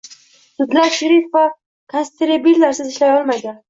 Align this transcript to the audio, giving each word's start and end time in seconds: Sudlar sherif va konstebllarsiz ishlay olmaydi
Sudlar 0.61 0.89
sherif 0.95 1.29
va 1.39 1.45
konstebllarsiz 1.97 2.95
ishlay 2.97 3.19
olmaydi 3.21 3.59